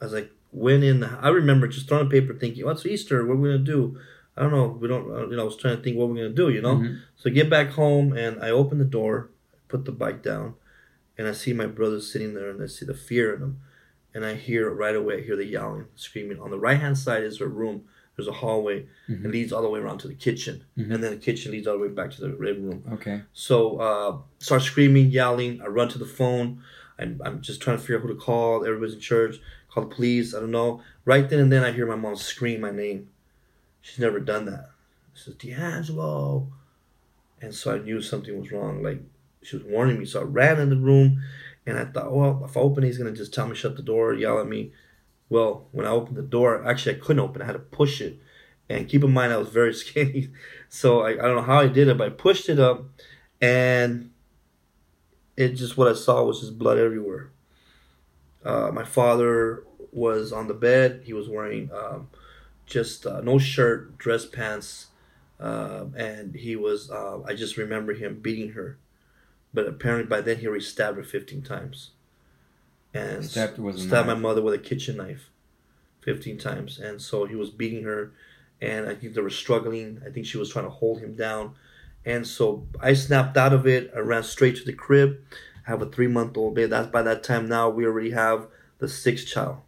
[0.00, 1.04] I was like, went in.
[1.04, 3.26] I remember just throwing a paper, thinking, "What's Easter?
[3.26, 3.98] What are we gonna do?"
[4.36, 4.66] I don't know.
[4.80, 5.06] We don't.
[5.30, 6.48] You know, I was trying to think what we're gonna do.
[6.48, 6.76] You know.
[6.76, 7.00] Mhm.
[7.16, 9.30] So I get back home and I open the door,
[9.68, 10.54] put the bike down,
[11.18, 13.60] and I see my brother sitting there and I see the fear in him.
[14.14, 16.38] And I hear right away, I hear the yelling, screaming.
[16.38, 17.84] On the right hand side is a room.
[18.16, 18.86] There's a hallway.
[19.08, 19.24] Mhm.
[19.24, 20.64] It leads all the way around to the kitchen.
[20.78, 20.94] Mhm.
[20.94, 22.84] And then the kitchen leads all the way back to the living room.
[22.92, 23.22] Okay.
[23.32, 25.60] So uh, start screaming, yelling.
[25.60, 26.62] I run to the phone.
[26.98, 28.64] I'm, I'm just trying to figure out who to call.
[28.64, 29.40] Everybody's in church.
[29.68, 30.32] Call the police.
[30.34, 30.80] I don't know.
[31.04, 33.08] Right then and then, I hear my mom scream my name.
[33.80, 34.70] She's never done that.
[35.14, 36.52] She says, D'Angelo.
[37.42, 38.82] And so I knew something was wrong.
[38.82, 39.02] Like
[39.42, 40.04] she was warning me.
[40.06, 41.20] So I ran in the room
[41.66, 43.76] and I thought, well, if I open it, he's going to just tell me, shut
[43.76, 44.72] the door, yell at me.
[45.28, 47.44] Well, when I opened the door, actually, I couldn't open it.
[47.44, 48.18] I had to push it.
[48.68, 50.30] And keep in mind, I was very skinny.
[50.68, 52.84] So I, I don't know how I did it, but I pushed it up
[53.40, 54.10] and
[55.36, 57.30] it just, what I saw was just blood everywhere.
[58.44, 61.02] Uh, my father was on the bed.
[61.04, 62.08] He was wearing um,
[62.66, 64.88] just uh, no shirt, dress pants,
[65.40, 66.90] uh, and he was.
[66.90, 68.78] Uh, I just remember him beating her,
[69.54, 71.90] but apparently by then he already stabbed her fifteen times,
[72.94, 75.28] and Stabbed stabbed my mother with a kitchen knife,
[76.00, 78.12] fifteen times, and so he was beating her,
[78.62, 80.00] and I think they were struggling.
[80.06, 81.54] I think she was trying to hold him down,
[82.04, 83.90] and so I snapped out of it.
[83.94, 85.18] I ran straight to the crib.
[85.66, 86.68] I have a three month old baby.
[86.68, 88.46] That's by that time now we already have
[88.78, 89.58] the sixth child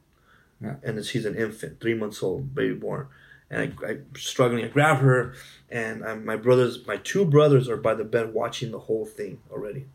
[0.61, 0.77] Yeah.
[0.83, 3.09] and she's an infant, three months old, baby born.
[3.49, 4.65] And I, I'm struggling.
[4.65, 5.35] I grab her,
[5.71, 9.39] and i my brothers, my two brothers, are by the bed watching the whole thing
[9.51, 9.87] already.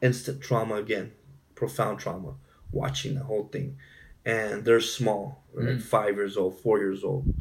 [0.00, 1.12] Instant trauma again,
[1.54, 2.34] profound trauma,
[2.72, 3.76] watching the whole thing.
[4.24, 5.82] And they're small, like Mm.
[5.82, 7.34] five years old, four years old,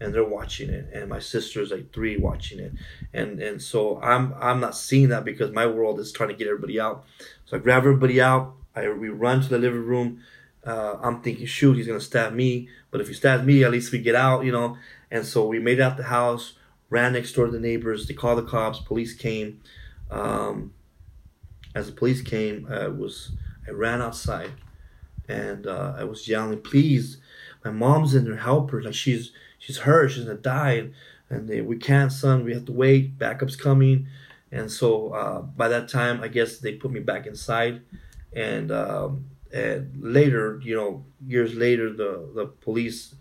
[0.00, 0.88] and they're watching it.
[0.92, 2.72] And my sister's like three, watching it.
[3.12, 6.46] And and so I'm I'm not seeing that because my world is trying to get
[6.46, 7.04] everybody out.
[7.44, 8.54] So I grab everybody out.
[8.76, 10.20] I we run to the living room.
[10.64, 12.68] Uh, I'm thinking, shoot, he's gonna stab me.
[12.92, 14.76] But if he stabs me, at least we get out, you know.
[15.10, 16.54] And so we made it out the house,
[16.88, 18.06] ran next door to the neighbors.
[18.06, 18.78] They called the cops.
[18.78, 19.60] Police came.
[20.10, 20.72] Um,
[21.74, 23.32] as the police came, I was
[23.66, 24.50] I ran outside,
[25.28, 27.18] and uh, I was yelling, "Please,
[27.64, 28.36] my mom's in there.
[28.36, 28.82] Help her!
[28.82, 30.10] Like she's she's hurt.
[30.10, 30.94] She's gonna die." And,
[31.30, 32.44] and they, we can't, son.
[32.44, 33.18] We have to wait.
[33.18, 34.06] Backup's coming.
[34.50, 37.82] And so uh, by that time, I guess they put me back inside.
[38.32, 43.14] And um, and later, you know, years later, the the police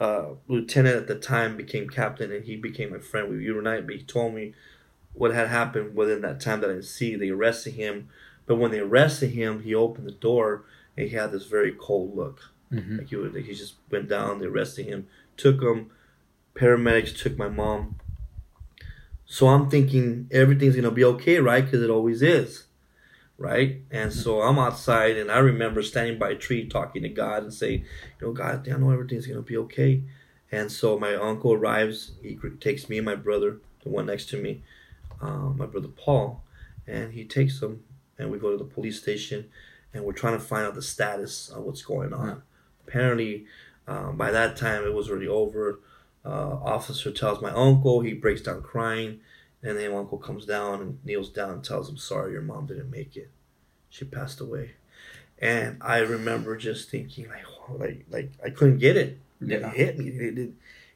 [0.00, 3.30] uh, lieutenant at the time became captain, and he became my friend.
[3.30, 4.54] We reunited, but he told me
[5.14, 7.16] what had happened within that time that I see.
[7.16, 8.08] They arrested him,
[8.46, 10.64] but when they arrested him, he opened the door
[10.96, 12.40] and he had this very cold look,
[12.72, 12.98] Mhm.
[12.98, 14.38] like he would, like he just went down.
[14.40, 15.06] They arrested him,
[15.36, 15.90] took him.
[16.54, 17.96] Paramedics took my mom.
[19.24, 21.64] So I'm thinking everything's gonna be okay, right?
[21.64, 22.64] Because it always is.
[23.38, 23.82] right?
[23.90, 27.52] And so I'm outside, and I remember standing by a tree talking to God and
[27.52, 27.84] saying,
[28.18, 30.02] you know, God, I know everything's gonna be okay.
[30.50, 32.12] And so my uncle arrives.
[32.22, 34.62] He takes me and my brother, the one next to me,
[35.20, 36.44] uh, my brother Paul,
[36.86, 37.84] and he takes them,
[38.18, 39.50] and we go to the police station,
[39.96, 42.28] and we're trying to find out the status of what's going on.
[42.28, 42.42] Mm.
[42.86, 43.46] Apparently,
[43.88, 45.80] um, by that time it was already over.
[46.24, 48.00] Uh, officer tells my uncle.
[48.00, 49.20] He breaks down crying,
[49.62, 52.66] and then my uncle comes down and kneels down and tells him, "Sorry, your mom
[52.66, 53.30] didn't make it.
[53.88, 54.72] She passed away."
[55.38, 57.44] And I remember just thinking, like,
[57.78, 59.18] like, like I couldn't get it.
[59.40, 59.68] Yeah.
[59.68, 60.08] It hit me.
[60.08, 60.50] It, it,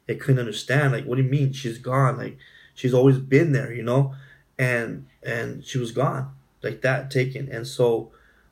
[0.07, 0.91] it couldn't understand.
[0.91, 2.17] Like, what do you mean she's gone?
[2.17, 2.37] Like,
[2.73, 4.15] she's always been there, you know,
[4.57, 6.33] and and she was gone
[6.63, 7.49] like that, taken.
[7.51, 8.11] And so,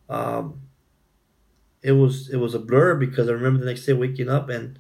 [0.10, 0.62] um,
[1.82, 4.80] it was it was a blur because I remember the next day waking up and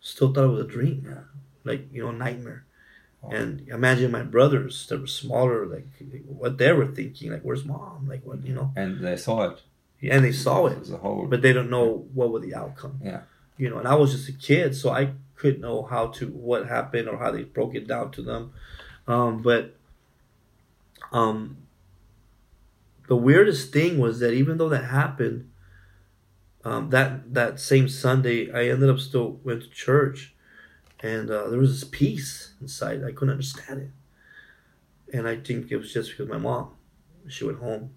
[0.00, 1.24] still thought it was a dream, yeah.
[1.64, 2.64] like you know, nightmare.
[3.22, 3.30] Oh.
[3.30, 5.86] And imagine my brothers that were smaller, like
[6.26, 8.72] what they were thinking, like where's mom, like what you know.
[8.76, 9.62] And they saw it.
[10.00, 13.00] Yeah, and they saw it, a whole, but they don't know what was the outcome.
[13.02, 13.22] Yeah,
[13.56, 16.68] you know, and I was just a kid, so I couldn't know how to what
[16.68, 18.52] happened or how they broke it down to them.
[19.06, 19.76] Um, but
[21.12, 21.56] um,
[23.06, 25.50] the weirdest thing was that even though that happened,
[26.64, 30.34] um, that that same Sunday, I ended up still went to church,
[31.00, 33.04] and uh, there was this peace inside.
[33.04, 33.92] I couldn't understand
[35.08, 36.70] it, and I think it was just because my mom,
[37.28, 37.90] she went home,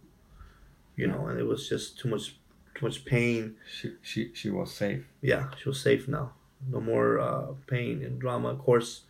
[0.95, 2.35] you know, and it was just too much,
[2.75, 3.55] too much pain.
[3.71, 5.05] She she she was safe.
[5.21, 6.33] Yeah, she was safe now.
[6.69, 8.49] No more uh, pain and drama.
[8.49, 9.03] Of course,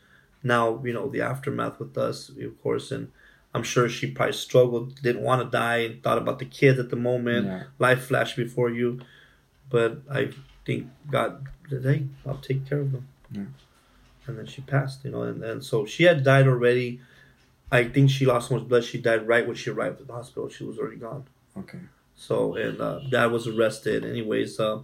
[0.43, 3.11] now you know the aftermath with us, of course, and
[3.53, 6.95] I'm sure she probably struggled, didn't want to die, thought about the kids at the
[6.95, 7.47] moment.
[7.47, 7.63] Yeah.
[7.79, 9.01] Life flashed before you
[9.69, 10.29] but I
[10.65, 13.43] think God "Hey, I'll take care of them." Yeah.
[14.25, 16.99] And then she passed, you know, and, and so she had died already.
[17.71, 18.83] I think she lost so much blood.
[18.83, 20.49] She died right when she arrived at the hospital.
[20.49, 21.25] She was already gone.
[21.57, 21.79] Okay.
[22.15, 24.03] So and uh, dad was arrested.
[24.05, 24.79] Anyways, uh,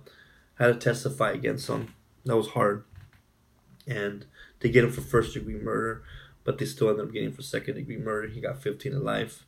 [0.56, 1.94] had to testify against him.
[2.26, 2.84] That was hard.
[3.86, 4.26] And
[4.60, 6.04] they get him for first degree murder,
[6.44, 8.28] but they still ended up getting for second degree murder.
[8.28, 9.46] He got 15 to life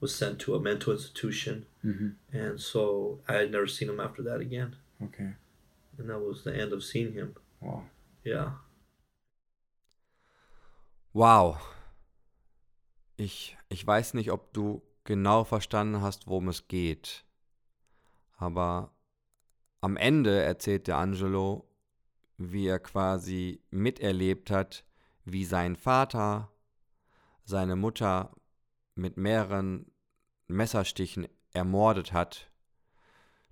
[0.00, 2.08] was sent to a mental institution, mm-hmm.
[2.32, 4.76] and so I had never seen him after that again.
[5.02, 5.32] Okay.
[5.98, 7.34] And that was the end of seeing him.
[7.60, 7.84] Wow.
[8.24, 8.52] Ja.
[11.12, 11.58] Wow.
[13.16, 17.24] Ich, ich weiß nicht, ob du genau verstanden hast, worum es geht.
[18.36, 18.90] Aber
[19.80, 21.66] am Ende erzählt der Angelo,
[22.36, 24.84] wie er quasi miterlebt hat,
[25.26, 26.50] wie sein Vater
[27.44, 28.30] seine Mutter
[28.94, 29.92] mit mehreren
[30.48, 32.50] Messerstichen ermordet hat,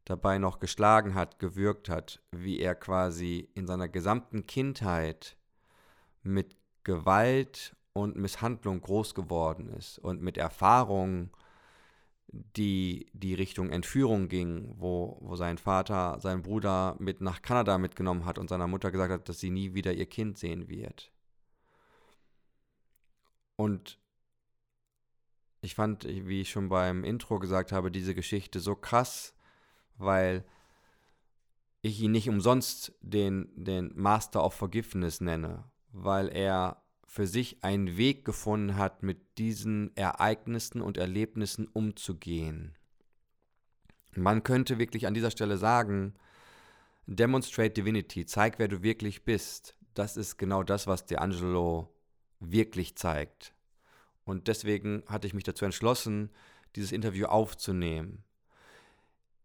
[0.05, 5.37] dabei noch geschlagen hat, gewürgt hat, wie er quasi in seiner gesamten Kindheit
[6.23, 11.31] mit Gewalt und Misshandlung groß geworden ist und mit Erfahrungen,
[12.29, 18.27] die die Richtung Entführung ging, wo, wo sein Vater seinen Bruder mit nach Kanada mitgenommen
[18.27, 21.13] hat und seiner Mutter gesagt hat, dass sie nie wieder ihr Kind sehen wird.
[23.57, 23.99] Und
[25.61, 29.35] ich fand, wie ich schon beim Intro gesagt habe, diese Geschichte so krass,
[29.97, 30.45] weil
[31.81, 37.97] ich ihn nicht umsonst den, den Master of Forgiveness nenne, weil er für sich einen
[37.97, 42.77] Weg gefunden hat, mit diesen Ereignissen und Erlebnissen umzugehen.
[44.17, 46.14] Man könnte wirklich an dieser Stelle sagen,
[47.07, 49.77] Demonstrate Divinity, zeig, wer du wirklich bist.
[49.93, 51.88] Das ist genau das, was D'Angelo
[52.53, 53.55] wirklich zeigt.
[54.25, 56.31] Und deswegen hatte ich mich dazu entschlossen,
[56.77, 58.25] dieses Interview aufzunehmen.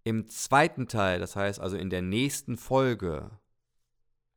[0.04, 3.30] Im zweiten Teil, das heißt also in der nächsten Folge,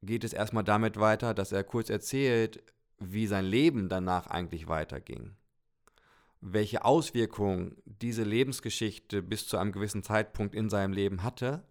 [0.03, 2.62] geht es erstmal damit weiter, dass er kurz erzählt,
[2.98, 5.37] wie sein Leben danach eigentlich weiterging.
[6.40, 11.62] Welche Auswirkungen diese Lebensgeschichte bis zu einem gewissen Zeitpunkt in seinem Leben hatte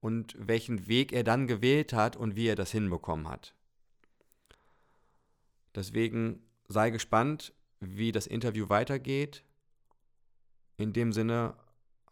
[0.00, 3.54] und welchen Weg er dann gewählt hat und wie er das hinbekommen hat.
[5.74, 9.44] Deswegen sei gespannt, wie das Interview weitergeht.
[10.76, 11.56] In dem Sinne,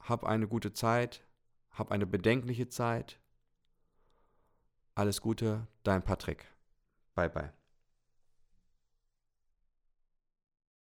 [0.00, 1.24] hab eine gute Zeit,
[1.70, 3.20] hab eine bedenkliche Zeit.
[4.94, 6.46] Alles Gute, dein Patrick.
[7.14, 7.57] Bye bye.